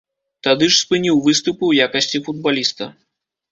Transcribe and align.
Тады 0.45 0.69
ж 0.75 0.79
спыніў 0.83 1.19
выступы 1.27 1.61
ў 1.67 1.73
якасці 1.89 2.25
футбаліста. 2.31 2.91